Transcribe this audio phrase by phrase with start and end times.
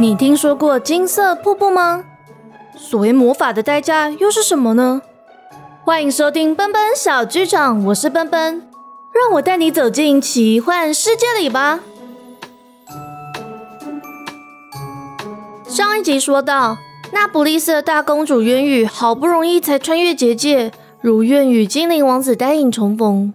[0.00, 2.04] 你听说过金色瀑布吗？
[2.76, 5.02] 所谓魔法的代价又是什么呢？
[5.84, 8.68] 欢迎收听奔奔小剧场，我是奔奔，
[9.12, 11.80] 让我带你走进奇幻世界里吧。
[15.66, 16.78] 上一集说到，
[17.12, 20.70] 那不利斯的大公主渊羽好不容易才穿越结界，
[21.00, 23.34] 如愿与精灵王子丹影重逢。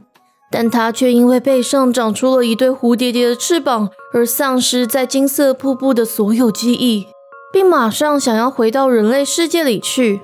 [0.54, 7.08] 但他却因为背上长出了一对蝴蝶蝶的翅膀，而丧失在金色瀑布的所有记忆，
[7.52, 10.22] 并马上想要回到人类世界里去。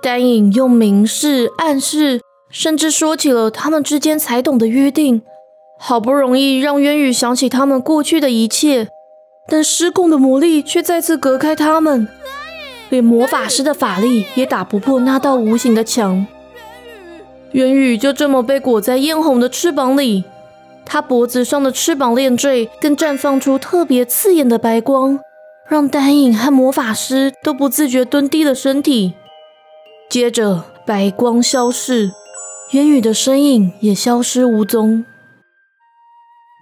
[0.00, 5.22] 丹影用明示、暗示，甚至说起了他们之间才懂的约定，
[5.80, 8.86] 好不容易让渊羽想起他们过去的一切，
[9.48, 12.06] 但失控的魔力却再次隔开他们，
[12.90, 16.28] 连魔法师的法力也打不破那道无形的墙。
[17.52, 20.24] 元宇就这么被裹在艳红的翅膀里，
[20.84, 25.18] 他脖子上的翅膀链坠更绽放出特别刺眼的白光，
[25.68, 29.14] 让丹影和魔法师都不自觉蹲低了身体。
[30.10, 32.12] 接着，白光消逝，
[32.72, 35.04] 渊宇的身影也消失无踪。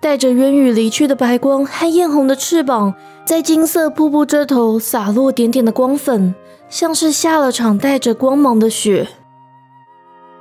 [0.02, 6.34] 带着渊宇离去的白光和艳红的翅膀，在金色瀑布这头洒落点点的光粉，
[6.68, 9.08] 像是下了场带着光芒的雪。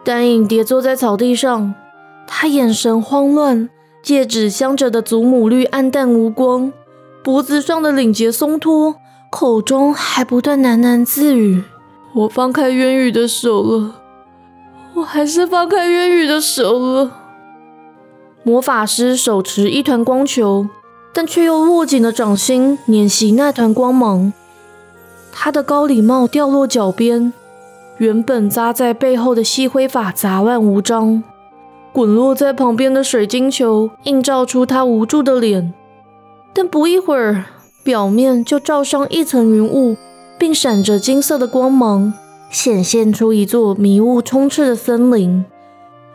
[0.06, 1.73] 丹影跌坐在草地上，
[2.28, 3.67] 他眼神慌乱，
[4.03, 6.72] 戒指镶着的祖母绿暗淡无光，
[7.23, 8.98] 脖子上的领结松脱，
[9.31, 11.64] 口中还不断喃喃自语
[12.14, 13.95] ：“我放开渊羽的手了，
[14.94, 17.11] 我还是放开渊羽的手了。”
[18.45, 20.67] 魔法师手持一团光球，
[21.16, 24.31] 但却又握紧了掌心，碾熄那团光芒。
[25.31, 27.33] 他的高礼帽掉落脚边。
[27.98, 31.24] 原本扎在背后的细灰发杂乱无章，
[31.94, 35.74] 滚落在旁边的水晶球映照出他无助的脸，
[36.54, 37.46] 但不一会儿，
[37.84, 39.96] 表面就罩上一层云雾，
[40.38, 42.14] 并闪着金色的光芒，
[42.50, 45.45] 显现出一座迷雾充斥的森林。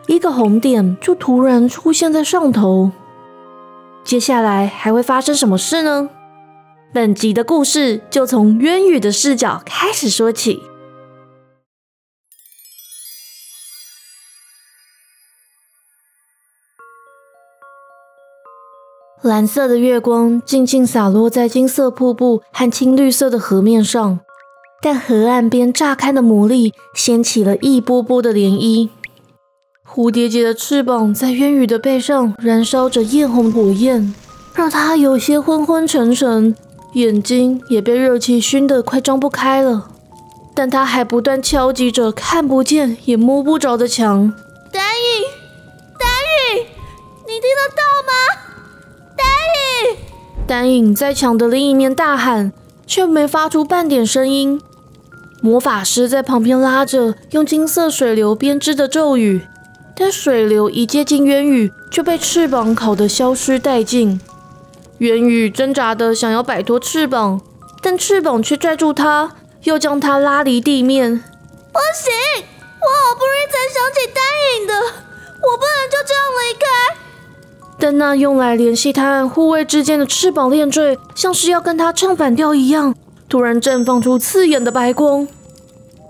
[0.05, 2.91] 一个红点就突然出现在上头。
[4.03, 6.09] 接下来还会发生什么事呢？
[6.93, 10.61] 本集的故事就从渊羽的视角开始说起。
[19.21, 24.19] 蓝色的月光静静洒落在金色瀑布和青绿色的河面上，
[24.81, 28.89] 但河岸边炸开的魔力掀起了一波波的涟漪。
[29.87, 34.15] 蝴蝶结的翅膀在渊羽的背上燃烧着艳红火焰，
[34.55, 36.55] 让他有些昏昏沉沉，
[36.93, 39.89] 眼睛也被热气熏得快张不开了。
[40.55, 44.33] 但他还不断敲击着看不见也摸不着的墙。
[44.71, 45.27] 丹影，
[45.99, 46.09] 丹
[46.57, 46.63] 影，
[47.27, 48.40] 你听得到吗？
[49.21, 49.29] 丹
[49.89, 49.97] 影，
[50.47, 52.51] 丹影在墙的另一面大喊，
[52.87, 54.61] 却没发出半点声音。
[55.41, 59.41] 魔法师在旁边拉着用金色水流编织的咒语，
[59.95, 64.21] 但水流一接近渊羽，就被翅膀烤得消失殆尽。
[64.99, 67.41] 渊羽挣扎的想要摆脱翅膀，
[67.81, 71.23] 但翅膀却拽住他，又将他拉离地面。
[71.73, 72.13] 不行，
[72.79, 74.21] 我好不容易才想起丹
[74.59, 77.00] 影的，我不能就这样离开。
[77.79, 82.95] 但那用来联系他和护卫之间的翅膀链坠，像是要跟他唱反调一样，
[83.27, 85.27] 突然绽放出刺眼的白光。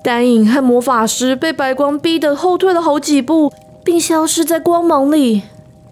[0.04, 5.44] 丹影和魔法师被白光逼得后退了好几步，并消失在光芒里。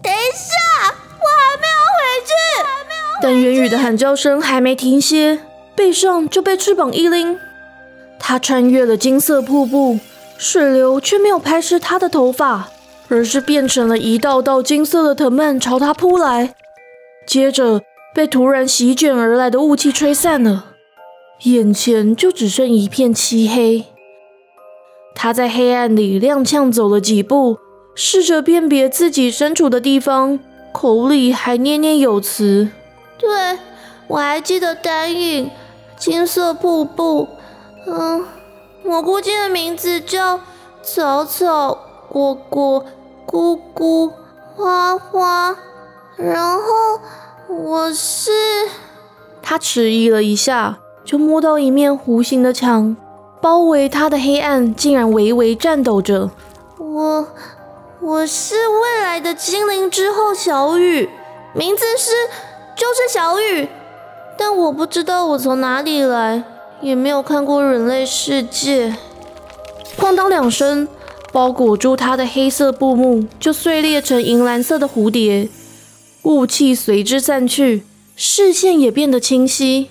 [0.02, 2.32] 等一下，我还没有回去。
[3.22, 5.38] 但元宇的喊叫声还没停歇，
[5.74, 7.38] 背上就被翅膀一拎，
[8.18, 9.98] 他穿越了金色瀑布，
[10.36, 12.68] 水流却没有拍湿他的头发。
[13.10, 16.54] 而是变成了一道道金色的藤蔓朝他扑来，
[17.26, 17.82] 接着
[18.14, 20.66] 被突然席卷而来的雾气吹散了，
[21.42, 23.84] 眼前就只剩一片漆黑。
[25.14, 27.58] 他在黑暗里踉跄走了几步，
[27.96, 30.38] 试着辨别自己身处的地方，
[30.72, 32.68] 口里还念念有词
[33.18, 33.58] ：“对，
[34.06, 35.50] 我还记得丹影，
[35.96, 37.28] 金色瀑布，
[37.86, 38.24] 嗯，
[38.84, 40.40] 蘑菇精的名字叫
[40.80, 41.76] 草草
[42.08, 42.86] 果果。”
[43.30, 44.10] 姑姑，
[44.56, 45.56] 花花，
[46.16, 47.00] 然后
[47.46, 48.32] 我是……
[49.40, 52.96] 他迟疑了一下，就摸到一面弧形的墙，
[53.40, 56.30] 包围他的黑暗竟然微微颤抖着。
[56.78, 57.28] 我，
[58.00, 61.08] 我是未来的精灵之后小雨，
[61.54, 62.10] 名字是
[62.74, 63.68] 就是小雨，
[64.36, 66.42] 但我不知道我从哪里来，
[66.80, 68.96] 也没有看过人类世界。
[69.96, 70.88] 哐当两声。
[71.32, 75.48] 包裹住他的黑色布幕就碎裂成银蓝色的蝴蝶，
[76.22, 77.84] 雾气随之散去，
[78.16, 79.90] 视线也变得清晰。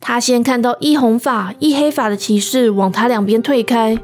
[0.00, 3.98] 他先看到一红发一黑发的骑士往他两边退开，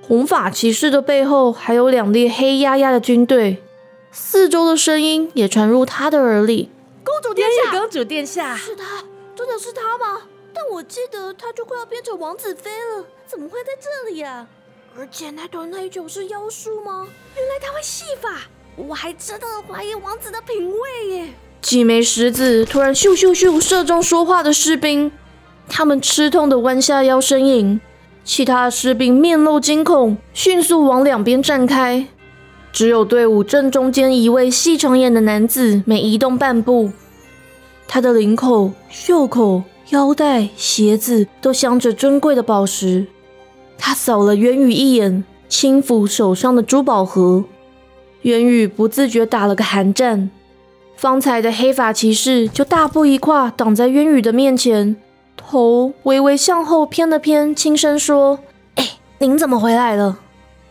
[0.00, 3.62] 红发骑士的背后还有两列黑压压的军队，
[4.10, 6.70] 四周的声音也传入他的耳里。
[7.04, 9.04] 公主殿下，公主殿下，是他，
[9.34, 10.22] 真的是他吗？
[10.54, 14.46] 但我记得他就快要变成王子妃了，怎么会在这里呀？
[14.98, 17.06] 而且那团黑球是妖术吗？
[17.36, 21.28] 原来他会戏法，我还真的怀疑王子的品味耶。
[21.60, 25.12] 几枚石子突然咻咻咻射中说话的士兵，
[25.68, 27.78] 他们吃痛的弯下腰呻吟。
[28.24, 32.06] 其他士兵面露惊恐，迅速往两边站开。
[32.72, 36.90] 只有队伍正中间一位细长眼的男子没移动半步，
[37.86, 43.06] 他的领口、袖口、腰带、鞋子都镶着珍贵的宝石。
[43.78, 47.44] 他扫了渊羽一眼，轻抚手上的珠宝盒，
[48.22, 50.30] 渊羽不自觉打了个寒战。
[50.96, 54.96] 方才的黑发骑士就大步一跨挡在渊羽的面前，
[55.36, 58.38] 头微微向后偏了偏，轻声说
[58.76, 60.20] ：“哎，您怎么回来了？”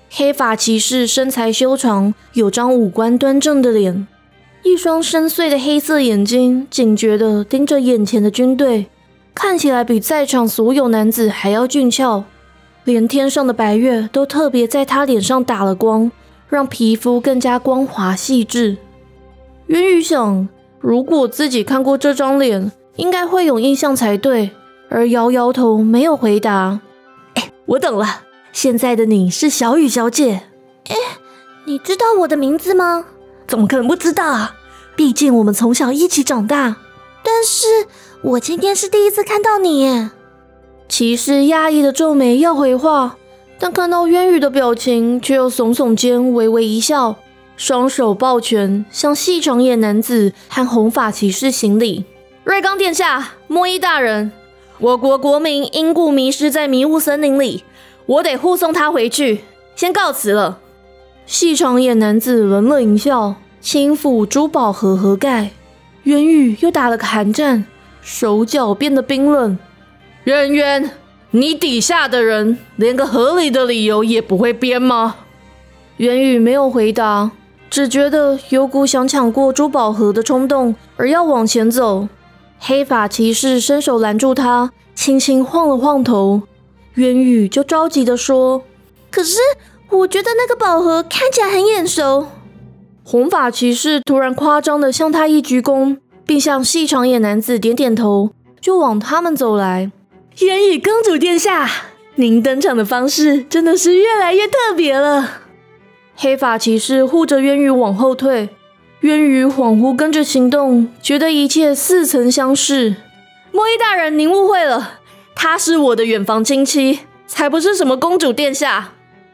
[0.09, 4.07] 黑发骑士身材修长，有张五官端正的脸，
[4.63, 8.87] 一双深邃的黑色眼睛警觉地盯着眼前的军队，
[9.33, 12.25] 看起来比在场所有男子还要俊俏。
[12.85, 16.11] 连天上的白月都特别在他脸上打了光，
[16.47, 18.77] 让皮肤更加光滑细致。
[19.67, 20.47] 渊羽想，
[20.79, 24.51] 如果自己看过这张脸，应该会有印象才对，
[24.87, 26.79] 而摇摇头，没有回答。
[27.33, 28.21] 哎，我懂了，
[28.53, 30.43] 现在的你是小雨小姐。
[30.87, 30.95] 哎，
[31.65, 33.05] 你知道我的名字吗？
[33.47, 34.55] 怎么可能不知道啊？
[34.95, 36.77] 毕竟我们从小一起长大。
[37.23, 37.87] 但是
[38.21, 40.11] 我今天是第一次看到你。
[40.87, 43.17] 骑士压抑的皱眉要回话，
[43.59, 47.17] 但看到渊羽的表情，却又耸耸肩，微微一笑，
[47.57, 52.05] 双手抱拳，向细长眼男子和红发骑士行礼。
[52.43, 54.31] 瑞刚殿下，莫伊大人，
[54.79, 57.63] 我国国民因故迷失在迷雾森林里，
[58.05, 59.41] 我得护送他回去，
[59.75, 60.59] 先告辞了。
[61.25, 65.49] 细长眼男子冷冷一笑，轻抚珠宝盒盒盖。
[66.03, 67.65] 渊羽又打了个寒战，
[68.01, 69.57] 手脚变得冰冷。
[70.25, 70.89] 渊渊，
[71.29, 75.17] 你底下的人连个合理的理由也不会编吗？
[75.97, 77.29] 渊羽没有回答，
[77.69, 82.07] 只觉得有股想抢过珠宝盒的冲动，而要往前走。
[82.57, 86.41] 黑发骑士伸手拦住他，轻轻晃了晃头。
[86.95, 88.63] 渊羽就着急地说
[89.11, 89.37] ：“可是
[89.91, 92.25] 我觉得那个宝盒看起来很眼熟。”
[93.05, 99.91] 红发骑士突然夸张地向他一鞠躬，并向细长眼男子点点头，就往他们走来。
[100.41, 101.69] 渊羽公主殿下，
[102.15, 105.43] 您登场的方式真的是越来越特别了。
[106.13, 108.49] 黑发骑士护着渊羽往后退，
[108.99, 112.97] 渊羽恍惚跟着行动，觉得一切似曾相识。
[113.53, 114.99] 莫伊大人，您误会了，
[115.33, 118.91] 她是我的远房亲戚，才不是什么公主殿下。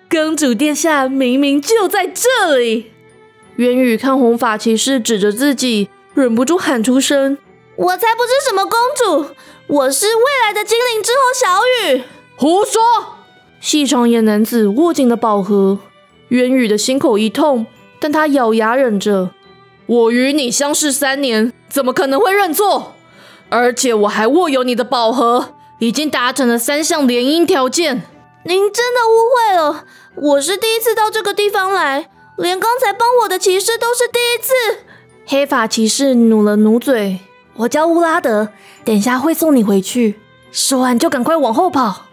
[0.08, 2.92] 公主殿下明明就在这里。
[3.56, 7.40] 渊羽看红发骑士指着自己，忍不住喊出声
[7.76, 9.34] ：“我才不是什么公主！”
[9.72, 12.04] 我是未来的精灵之后，小雨。
[12.36, 12.82] 胡说！
[13.62, 15.80] 细长眼男子握紧了宝盒，
[16.28, 17.66] 渊宇的心口一痛，
[17.98, 19.32] 但他咬牙忍着。
[19.86, 22.96] 我与你相识三年，怎么可能会认错？
[23.48, 28.02] 而且我还握有你的宝盒，已经达成了三项联姻条件。
[28.44, 34.84] 您真的误会了，我是第一次到这个地方来，连刚才帮我的骑士都是第一次。
[35.26, 37.20] 黑发骑士努了努嘴。
[37.56, 38.50] 我叫乌拉德，
[38.84, 40.20] 等下会送你回去。
[40.52, 42.06] 说完就赶快往后跑。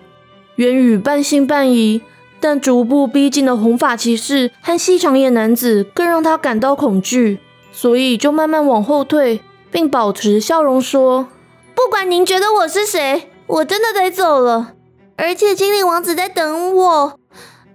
[0.56, 2.02] 元宇半信半疑，
[2.40, 7.38] 但逐步逼近的红发骑士和细长眼男子更让他感到恐惧，
[7.72, 9.40] 所以就慢慢往后退，
[9.70, 11.28] 并保持笑容说
[11.74, 14.74] ：“不管您觉得我是谁，我真的得走了。
[15.16, 17.18] 而且精灵王子在等我。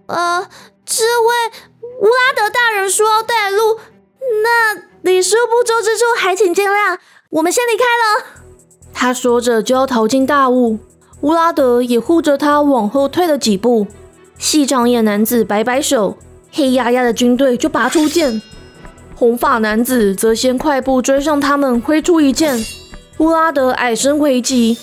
[0.08, 0.48] 呃，
[0.86, 1.51] 这位
[2.01, 3.79] 乌拉德大人说要带路，
[4.43, 6.98] 那礼数不周之处，还请见谅。”
[7.29, 8.41] 我们先离开了。
[8.93, 10.79] 他说着就要逃进大雾，
[11.22, 13.86] 乌拉德也护着他往后退了几步。
[14.38, 16.17] 细长眼男子摆摆手，
[16.51, 18.41] 黑压压的军队就拔出剑。
[19.15, 22.63] 红发男子则先快步追上他们，挥出一剑。
[23.17, 24.77] 乌拉德矮身回击。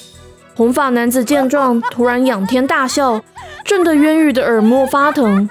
[0.55, 3.23] 红发男子见状，突然仰天大笑，
[3.65, 5.49] 震得渊羽的耳膜发疼。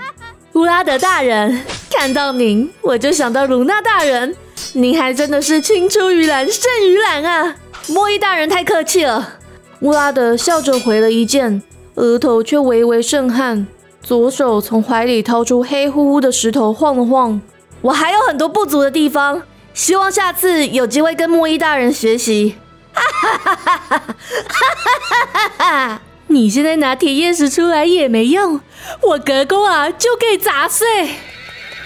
[0.53, 4.35] 乌拉德大人，看到您，我就想到卢娜大人。
[4.73, 7.55] 您还真的是青出于蓝胜于蓝啊！
[7.87, 9.35] 莫伊大人太客气了。
[9.81, 11.63] 乌拉德笑着回了一剑，
[11.95, 13.65] 额头却微微渗汗，
[14.03, 17.41] 左手从怀里掏出黑乎乎的石头晃了晃。
[17.81, 19.41] 我还有很多不足的地方，
[19.73, 22.55] 希望下次有机会跟莫伊大人学习。
[22.93, 23.97] 哈哈哈哈哈！
[23.97, 24.03] 哈
[24.47, 26.01] 哈哈哈哈！
[26.27, 28.59] 你现在拿铁叶石出来也没用，
[29.01, 30.85] 我隔空啊就可以砸碎。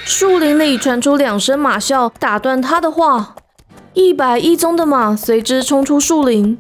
[0.06, 3.36] 树林里传出两声马啸，打断他的话。
[3.94, 6.58] 一百一宗的马随之冲出树林。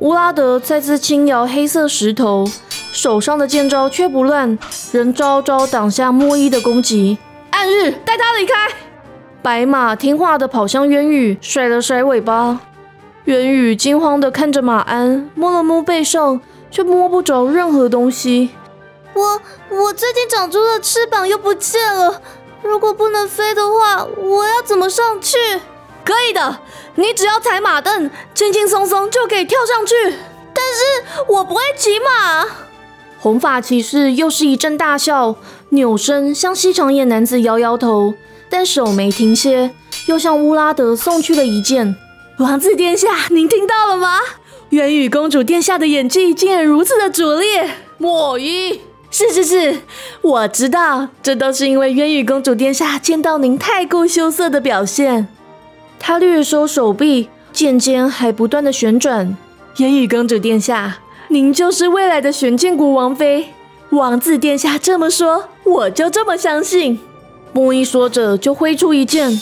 [0.00, 2.44] 乌拉德再次轻摇黑色石头，
[2.90, 4.58] 手上的剑招却不乱，
[4.90, 7.16] 仍招招挡下莫伊的攻击。
[7.50, 8.68] 暗日，带他离开。
[9.40, 12.60] 白马听话的跑向渊羽，甩了甩尾巴。
[13.26, 16.40] 渊羽惊慌的看着马鞍，摸了摸背上，
[16.72, 18.50] 却摸不着任何东西。
[19.14, 19.40] 我
[19.70, 22.20] 我最近长出了翅膀，又不见了。
[22.64, 25.36] 如果不能飞的话，我要怎么上去？
[26.04, 26.60] 可以的，
[26.96, 29.94] 你只要踩马凳，轻轻松松就可以跳上去。
[30.52, 32.46] 但是我不会骑马。
[33.18, 35.36] 红发骑士又是一阵大笑，
[35.70, 38.14] 扭身向西长眼男子摇摇头，
[38.50, 39.70] 但手没停歇，
[40.06, 41.96] 又向乌拉德送去了一剑。
[42.38, 44.18] 王子殿下，您听到了吗？
[44.70, 47.70] 元宇公主殿下的演技竟然如此的拙劣。
[47.96, 48.80] 莫伊，
[49.16, 49.78] 是是是，
[50.22, 55.28] 我知道，这都是因为元宇公主殿下见到您太过羞涩的表现。
[56.00, 59.36] 他略收手臂，剑尖还不断的旋转。
[59.76, 63.50] 元宇公主殿下，您就是未来的玄剑国王妃。
[63.90, 66.98] 王子殿下这么说，我就这么相信。
[67.52, 69.40] 莫一说着就挥出一剑。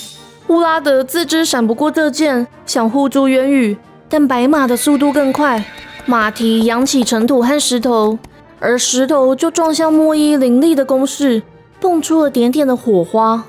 [0.49, 3.79] 乌拉德自知闪不过这剑，想护住渊羽，
[4.11, 5.65] 但白马的速度更快，
[6.05, 8.19] 马蹄扬起尘土和石头，
[8.65, 11.43] 而石头就撞向莫伊凌厉的攻势，
[11.81, 13.43] 蹦出了点点的火花。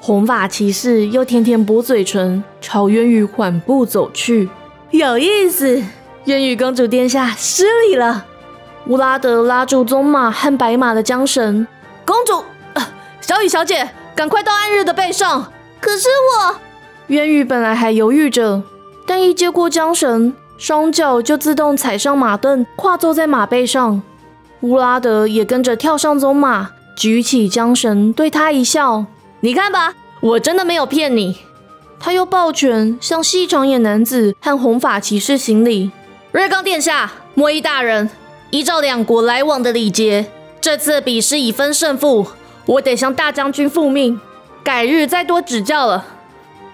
[0.00, 4.48] 红发骑士又舔舔薄嘴唇，朝渊羽缓步走去。
[4.90, 5.80] 有意思，
[6.24, 8.26] 渊羽公主殿下失礼了。
[8.88, 11.64] 乌拉德拉住棕马和白马的缰绳，
[12.04, 12.42] 公主，
[13.20, 15.46] 小雨小姐，赶快到暗日的背上。
[15.80, 16.56] 可是我，
[17.06, 18.64] 渊羽本来还犹豫着，
[19.06, 24.02] 但一接过缰绳，双脚就自动踩上马凳，跨坐在马背上。
[24.60, 29.06] 乌拉德也跟着跳上棕马，举起缰绳，对他一笑
[29.40, 31.38] ：“你看吧，我真的没有骗你。”
[31.98, 35.90] 他又抱拳向细长眼男子和红发骑士行礼
[36.32, 38.10] ：“瑞刚殿下，莫伊大人，
[38.50, 40.26] 依照两国来往的礼节，
[40.60, 42.26] 这次比试已分胜负，
[42.66, 44.20] 我得向大将军复命。”
[44.62, 46.04] 改日再多指教了。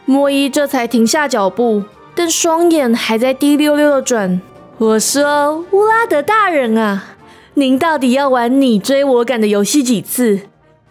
[0.05, 1.85] 莫伊这才停下脚步，
[2.17, 4.41] 但双眼还在滴溜溜的转。
[4.79, 7.16] 我说：“乌拉德大人啊，
[7.59, 10.41] 您到底要玩你追我赶的游戏几次？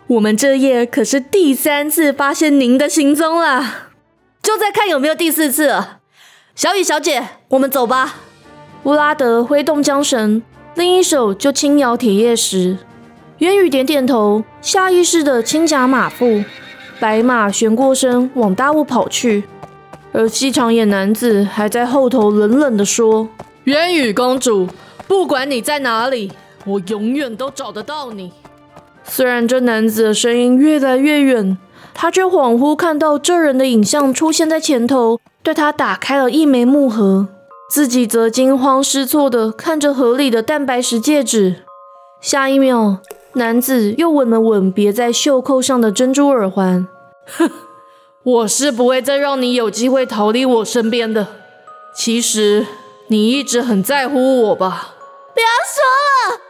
[0.07, 3.89] 我们这夜可是第三次发现您的行踪了，
[4.41, 5.99] 就在看有没有第四次了。”
[6.55, 8.15] 小雨小姐，我们走吧。
[8.81, 10.41] 乌拉德挥动缰绳，
[10.73, 12.79] 另一手就轻摇铁叶石。
[13.37, 16.43] 渊宇点点头，下意识的轻夹马腹。
[16.99, 19.43] 白马旋过身往大雾跑去，
[20.11, 23.29] 而细长眼男子还在后头冷冷地说
[23.65, 24.67] ：“元宇公主，
[25.07, 26.31] 不管你在哪里，
[26.65, 28.33] 我永远都找得到你。”
[29.03, 31.57] 虽然这男子的声音越来越远，
[31.93, 37.27] 他却恍惚看到这人的影像出现在前头，对他打开了一枚木盒，
[37.69, 41.63] 自己则惊慌失措地看着盒里的蛋白石戒指。
[42.19, 42.97] 下一秒。
[43.37, 46.87] 男子又吻了吻别在袖扣上的珍珠耳环。
[47.37, 47.51] 哼，
[48.23, 51.27] 我是不会再让你有机会逃离我身边的。
[51.93, 52.65] 其实
[53.07, 54.93] 你一直很在乎我吧？
[55.33, 55.83] 不要说
[56.33, 56.44] 了！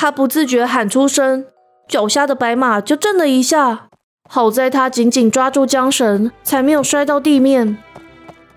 [0.00, 1.44] 他不自觉喊出声，
[1.86, 3.88] 脚下的白马就震了一下。
[4.26, 7.76] 好在他紧紧抓住缰绳，才没有摔到地面。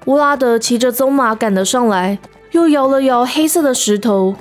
[0.05, 2.17] 乌拉德骑着棕马赶了上来，
[2.51, 4.37] 又摇了摇黑色的石头。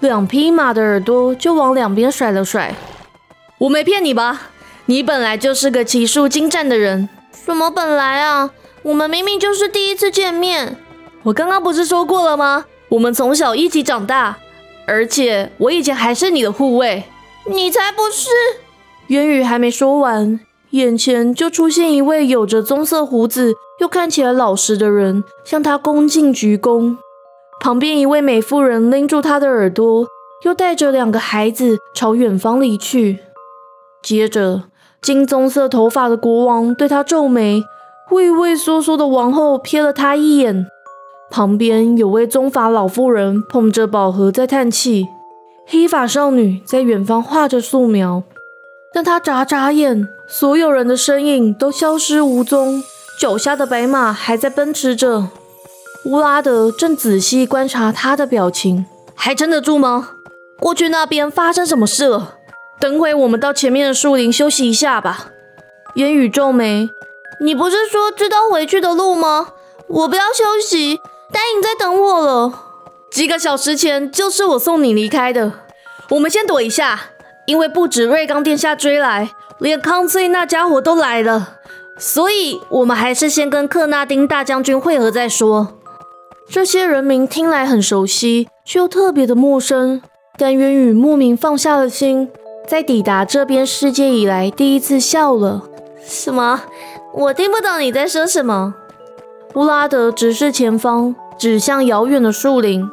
[0.00, 2.74] 两匹马的耳朵就往两边甩了甩。
[3.58, 4.48] 我没骗你吧？
[4.86, 7.08] 你本来就是个骑术精湛的人。
[7.32, 8.50] 什么本来啊？
[8.82, 10.76] 我们明明就是第一次见面。
[11.22, 12.64] 我刚刚不是说过了吗？
[12.88, 14.38] 我们从小一起长大，
[14.90, 17.04] 而且我以前还是你的护卫。
[17.46, 18.28] 你才不是！
[19.06, 26.96] 渊宇还没说完，眼前就出现一位有着棕色胡子又看起来老实的人，向他恭敬鞠躬。
[27.60, 30.06] 旁边一位美妇人拎住他的耳朵，
[30.44, 33.20] 又带着两个孩子朝远方离去。
[34.02, 34.64] 接着，
[35.00, 37.62] 金棕色头发的国王对他皱眉，
[38.10, 40.66] 畏畏缩缩的王后瞥了他一眼。
[41.30, 45.06] 旁边有位棕发老妇人捧着宝盒在叹气，
[45.64, 48.24] 黑发少女在远方画着素描。
[48.92, 52.82] 但她眨眨眼，所有人的身影都消失无踪，
[53.20, 55.28] 脚下的白马还在奔驰着。
[56.06, 60.10] 乌拉德正仔细观察他的表情，还撑得住吗？
[60.58, 62.34] 过去那边发生什么事了？
[62.80, 65.28] 等会我们到前面的树林休息一下吧。
[65.94, 66.88] 烟雨皱眉，
[67.40, 69.48] 你不是说知道回去的路吗？
[69.86, 71.00] 我不要休息，
[71.32, 72.52] 丹影在等我了。
[73.10, 75.52] 几个小时前就是我送你离开的。
[76.10, 77.00] 我们先躲一下，
[77.46, 81.58] 因为不止瑞刚殿下追来，连康翠那家伙都来了，
[81.98, 85.78] 所以我们还是先跟克纳丁大将军会合再说。
[86.48, 90.02] 这些人名听来很熟悉，却又特别的陌生。
[90.36, 92.28] 但渊羽莫名放下了心，
[92.66, 95.62] 在抵达这边世界以来第一次笑了。
[96.04, 96.62] 什么？
[97.12, 98.74] 我听不懂你在说什么。
[99.54, 102.88] 乌拉德直视前方，指向遥远的树林。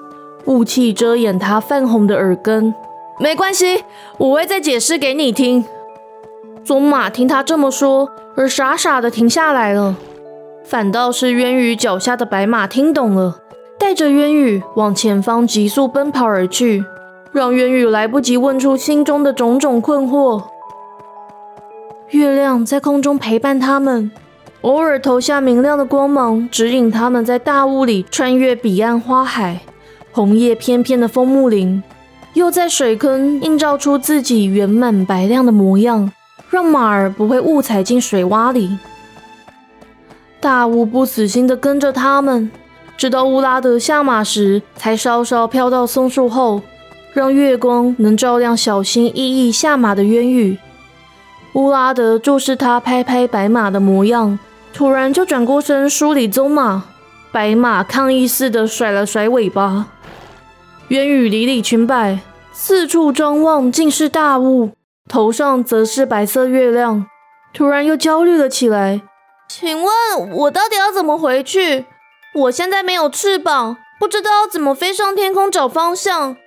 [0.46, 2.74] 雾气遮掩他泛红的耳根，
[3.20, 3.84] 没关系，
[4.18, 5.64] 我会再解释给你听。
[6.64, 9.96] 棕马听他这么说，而傻傻的停下来了。
[10.64, 13.40] 反倒是渊羽脚下的白马听懂了，
[13.78, 16.84] 带着渊羽往前方急速奔跑而去，
[17.32, 20.42] 让渊羽来不及问出心中的种种困惑。
[22.10, 24.12] 月亮在空中陪伴他们，
[24.62, 29.62] 偶尔投下明亮的光芒，指引他们在大雾里穿越彼岸花海。
[30.12, 31.82] 红叶翩翩的枫木林，
[32.34, 36.12] 又在水坑映照出自己圆满白亮的模样，
[36.50, 38.78] 让马儿不会误踩进水洼里。
[40.40, 42.50] 大雾不死心地跟着他们，
[42.98, 46.62] 直到乌拉德下马时，才稍稍飘到松树后，
[47.14, 50.58] 让月光能照亮小心翼翼下马的渊羽。
[51.54, 54.38] 乌拉德注视他拍拍白马的模样，
[54.78, 56.84] 突然就转过身梳理鬃马，
[57.32, 59.88] 白马抗议似的甩了甩尾巴。
[60.90, 62.20] 渊羽里里裙摆，
[62.54, 64.74] 四处张望，尽是大雾，
[65.10, 67.08] 头上则是白色月亮。
[67.56, 69.02] 突然又焦虑了起来。
[69.50, 71.86] 请问，我到底要怎么回去？
[72.36, 76.38] 我现在没有翅膀，不知道怎么飞上天空找方向。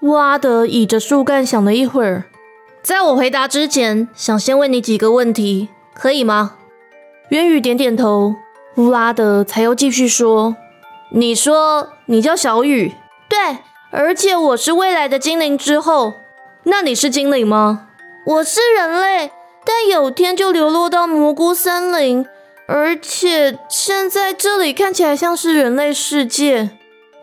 [0.00, 2.24] 乌阿德倚着树干想了一会儿，
[2.82, 6.56] 在我回答之前，想先问你几个问题，可以吗？
[7.32, 8.36] 渊宇点点头。
[8.76, 10.54] 乌拉德才又继续说
[11.12, 12.94] ：“你说你叫小雨，
[13.26, 13.58] 对。”
[13.90, 16.14] 而且我是未来的精灵之后，
[16.64, 17.88] 那你是精灵吗？
[18.26, 19.32] 我是人类，
[19.64, 22.26] 但有天就流落到蘑菇森林，
[22.66, 26.68] 而且现在这里看起来像是人类世界。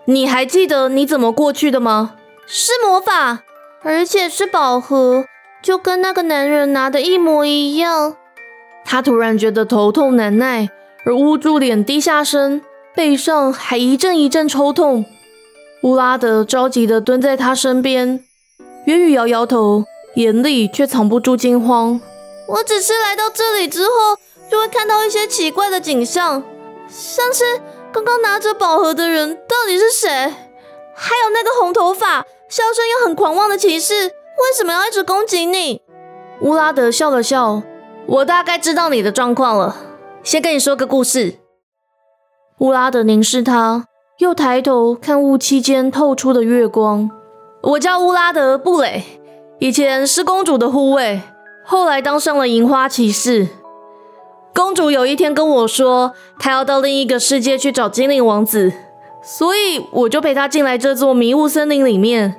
[0.05, 2.15] 你还记得你怎么过去的吗？
[2.47, 3.43] 是魔法，
[3.83, 5.25] 而且是宝盒，
[5.61, 8.15] 就跟那个男人拿的一模一样。
[8.91, 10.67] 他突然觉得头痛难耐，
[11.05, 12.59] 而捂住脸低下身，
[12.95, 15.05] 背上还一阵一阵抽痛。
[15.83, 18.25] 乌拉德着急地蹲在他身边，
[18.87, 19.83] 渊羽摇摇头，
[20.15, 22.01] 眼里却藏不住惊慌。
[22.47, 23.91] 我只是来到这里之后，
[24.49, 26.41] 就会看到一些奇怪的景象，
[26.87, 27.43] 像是
[27.93, 30.09] 刚刚拿着宝盒的人到底是谁？
[30.09, 35.83] 还有那个红头发、笑声又很狂妄的骑士，为什么要一直攻击你？
[36.41, 37.61] 乌拉德笑了笑，
[38.09, 39.75] 我大概知道你的状况了，
[40.23, 41.35] 先跟你说个故事。
[42.57, 43.85] 乌拉德凝视他。
[44.17, 47.09] 又抬头看雾气间透出的月光。
[47.61, 49.01] 我叫乌拉德·布雷，
[49.59, 51.21] 以前是公主的护卫，
[51.63, 53.47] 后来当上了银花骑士。
[54.53, 58.73] 公主有一天跟我说，她要到另一个世界去找精灵王子，
[59.23, 62.35] 所以我就陪她进来这座迷雾森林里面，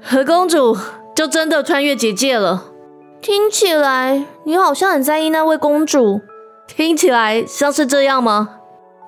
[0.00, 0.76] 和公主
[1.16, 2.66] 就真的穿越结界了。
[3.20, 6.20] 听起来你好像很在意那位公主，
[6.66, 8.56] 听起来像是这样吗？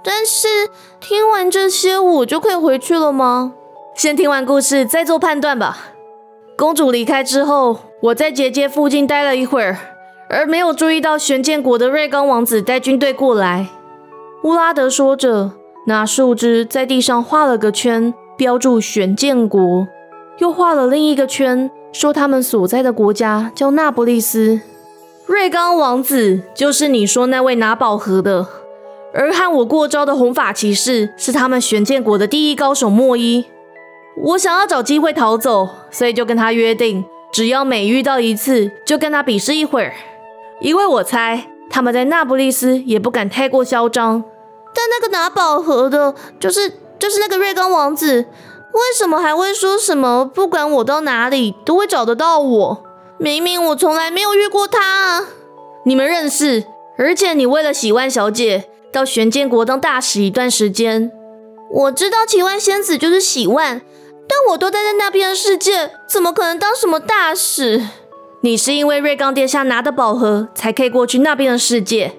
[0.04, 0.68] 但是
[1.00, 3.54] 听完这些，我就可以回去了吗？
[3.96, 5.88] 先听完故事再做判断吧。
[6.56, 9.76] 公主离开之后，我在结界附近待了一会儿，
[10.30, 13.70] 而没有注意到玄剑国的瑞刚王子带军队过来。
[14.44, 15.52] 乌拉德说着，
[15.88, 19.88] 拿树枝在地上画了个圈，标注玄剑国，
[20.38, 24.60] 又画了另一个圈，说他们所在的国家叫那不利斯。
[25.26, 28.46] 瑞刚王子就是你说那位拿宝盒的。
[29.14, 33.46] 而和我过招的红发骑士是他们玄剑国的第一高手莫伊。
[34.16, 39.94] 我想要找机会逃走，所以就跟他约定，只要每遇到一次，就跟他比试一会儿。
[40.60, 44.22] 因为我猜他们在那不勒斯也不敢太过嚣张。
[44.74, 48.26] 但那个拿宝盒的，就是就是那个瑞刚王子，
[48.72, 52.84] 为什么还会说什么不管我到哪里都会找得到我？
[53.18, 55.28] 明明我从来没有遇过他啊！
[55.84, 56.64] 你们认识，
[56.98, 58.68] 而且你为了喜万小姐。
[58.92, 61.10] 到玄剑国当大使一段时间，
[61.68, 63.82] 我知道奇万仙子就是喜万，
[64.28, 67.82] 但我都待在那边的世界，怎么可能当什么大使？
[68.42, 72.12] 你是因为瑞刚殿下拿的宝盒才可以过去那边的世界，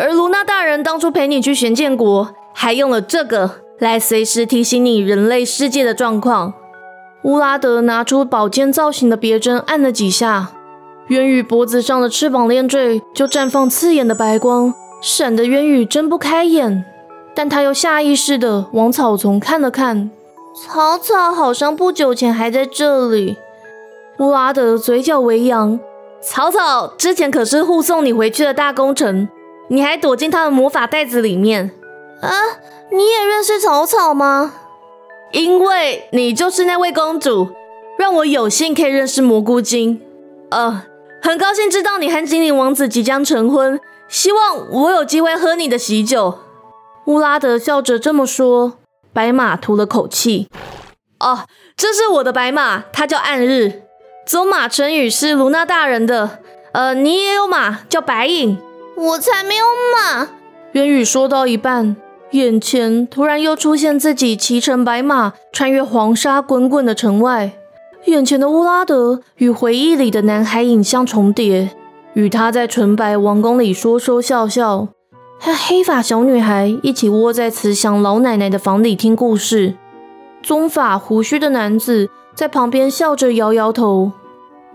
[0.00, 6.54] 而卢娜大人当初陪你去玄剑国，还用了这个来随时提醒你人类世界的状况。
[7.22, 10.52] 乌拉德拿出宝剑造型的别针，按了几下，
[11.08, 14.72] 渊羽脖子上的翅膀链坠就绽放刺眼的白光。
[15.02, 16.84] 闪得渊羽睁不开眼。
[17.34, 20.10] 但他又下意识的往草丛看了看，
[20.54, 23.36] 草草好像不久前还在这里。
[24.18, 25.78] 乌拉德嘴角微扬，
[26.20, 29.28] 草草之前可是护送你回去的大功臣，
[29.68, 31.70] 你还躲进他的魔法袋子里面
[32.20, 32.28] 啊？
[32.90, 34.52] 你也认识草草吗？
[35.32, 37.48] 因为你就是那位公主，
[37.98, 40.00] 让我有幸可以认识蘑菇精。
[40.50, 40.84] 呃，
[41.22, 46.38] 很高兴知道你和精灵王子即将成婚，希望我有机会喝你的喜酒。
[47.06, 48.74] 乌拉德笑着这么说。
[49.12, 50.48] 白马吐了口气
[51.18, 53.82] ：“哦，这是我的白马，它叫暗日。
[54.26, 56.38] 走马成语是卢娜大人的。
[56.72, 58.58] 呃，你也有马，叫白影。
[58.96, 59.64] 我才没有
[59.96, 60.28] 马。”
[60.72, 61.96] 渊羽说到一半，
[62.32, 67.52] 眼前突然又出现自己骑乘白马穿越黄沙滚滚的城外。
[68.04, 71.70] 眼前的乌拉德与回忆里的男孩影像重叠，
[72.14, 74.88] 与他在纯白王宫里说说笑笑。
[75.40, 79.74] 和黑发小女孩一起窝在慈祥老奶奶的房里听故事，
[80.42, 84.12] 棕发胡须的男子在旁边笑着摇摇头。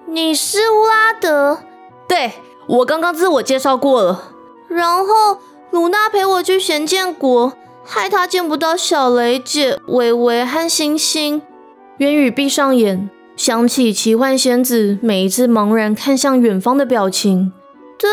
[0.07, 1.59] 你是乌拉德？
[2.07, 2.33] 对，
[2.67, 4.31] 我刚刚自我介绍过了。
[4.67, 5.39] 然后
[5.75, 7.51] 鲁娜陪我去玄剑国，
[7.83, 11.41] 害她见不到小雷姐、伟伟和星星。
[11.97, 17.51] 渊羽闭上眼，想起奇幻仙子每一次茫然看向远方的表情。
[17.99, 18.09] 对。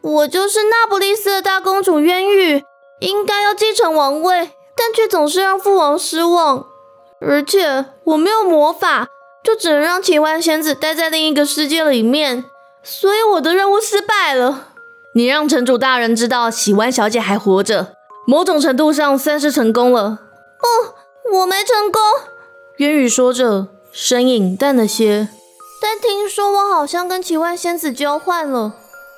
[0.00, 2.64] 我就是那不勒斯的大公主渊羽，
[3.00, 6.66] 应该要继承王位，但却总是让父王失望。
[7.20, 9.06] 而且我没有魔法，
[9.44, 12.44] 就只能让奇幻仙子待在另一个世界里面，
[12.82, 14.67] 所以我的任务失败了。
[15.18, 20.20] 你让城主大人知道喜欢小姐还活着，某种程度上算是成功了。
[20.60, 22.00] 不，我没成功。
[22.76, 25.28] 渊羽说着，声音淡了些。
[25.82, 28.74] 但听说我好像跟奇幻仙子交换了。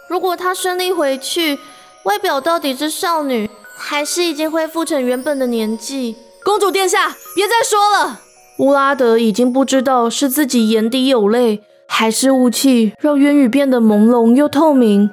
[0.09, 1.59] 如果她顺利回去，
[2.05, 6.17] 外表到底是少女，还是已经恢复成原本的年纪？
[6.43, 8.21] 公主殿下，别再说了。
[8.61, 15.11] 乌拉德已经不知道是自己眼底有泪，还是雾气让渊羽变得朦胧又透明。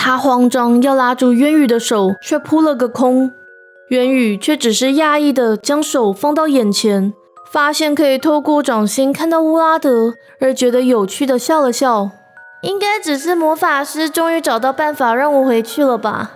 [0.00, 3.32] 他慌张要拉住渊羽的手，却扑了个空。
[3.88, 7.12] 渊羽却只是讶异的将手放到眼前，
[7.50, 12.12] 发现可以透过掌心看到乌拉德，而觉得有趣的笑了笑。
[12.62, 16.30] 应该只是魔法师终于找到办法让我回去了吧？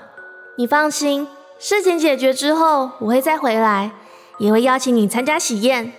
[0.57, 1.29] 你放心，
[1.61, 3.93] 事情解决之后我会再回来，
[4.39, 5.93] 也会邀请你参加喜宴。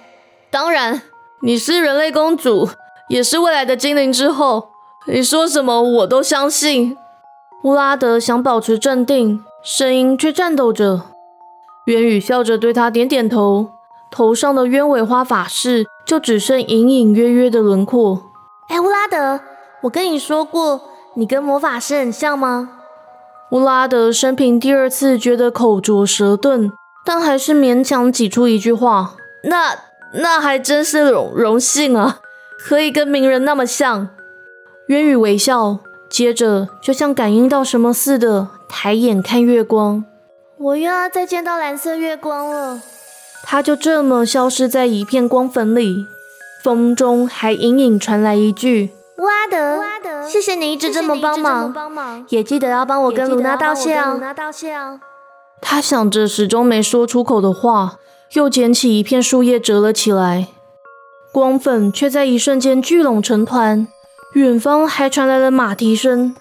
[0.52, 1.02] 当然，
[1.42, 2.70] 你是人类公主，
[3.08, 4.70] 也是未来的精灵之后，
[5.08, 6.98] 你说什么我都相信。
[7.64, 11.04] 乌拉德想保持镇定，声音却颤抖着。
[11.86, 13.70] 渊宇笑着对他点点头，
[14.12, 18.22] 头上的鸢尾花法式就只剩隐隐约约的轮廓。
[18.68, 19.40] 哎，乌拉德。
[19.84, 20.82] 我跟你说过，
[21.16, 22.70] 你跟魔法师很像吗？
[23.52, 26.70] 乌拉德生平第二次觉得口拙舌钝，
[27.06, 29.78] 但还是勉强挤出一句话：“那
[30.22, 32.20] 那还真是荣荣幸啊，
[32.60, 34.10] 可以跟名人那么像。”
[34.88, 35.80] 渊宇微笑，
[36.14, 40.06] 接着就像感应到什么似的，抬眼看月光。
[40.60, 42.80] 我又要再见到蓝色月光了。
[43.42, 46.06] 他就这么消失在一片光粉里，
[46.64, 48.92] 风中还隐隐传来一句。
[49.18, 55.00] 乌阿德，谢谢你一直这么帮忙，也记得要帮我跟卢娜道谢哦。
[55.60, 57.96] 他想着始终没说出口的话，
[58.34, 60.50] 又捡起一片树叶折了起来，
[61.32, 63.88] 光粉却在一瞬间聚拢成团，
[64.34, 66.36] 远方还传来了马蹄声，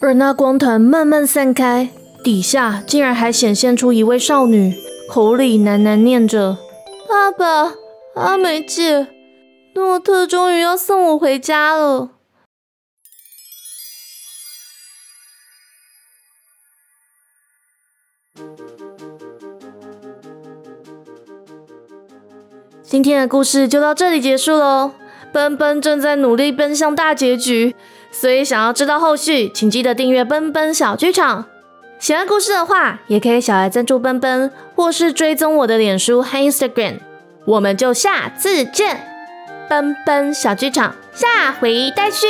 [0.00, 1.90] 而那光团慢慢散开，
[2.22, 4.74] 底下竟然还显现出一位少女，
[5.10, 6.56] 口里喃喃念着
[7.06, 7.74] ：“爸爸，
[8.14, 9.08] 阿美姐。”
[9.76, 12.10] 诺特终于要送我回家了。
[22.82, 24.92] 今天的故事就到这里结束喽。
[25.34, 27.74] 奔奔正在努力奔向大结局，
[28.12, 31.46] 所以想要知道后续，请记得订阅奔奔小剧场。
[31.98, 36.98] 喜欢故事的话，也可以小额赞助奔奔，或是追踪我的脸书和 Instagram。
[37.46, 39.08] 我们就下次见。
[39.68, 42.26] 奔奔小剧场，下回待续。